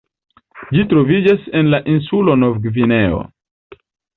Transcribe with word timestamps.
Ĝi 0.77 0.85
troviĝas 0.93 1.45
en 1.61 1.69
la 1.75 1.81
insulo 1.97 2.39
Novgvineo. 2.47 3.21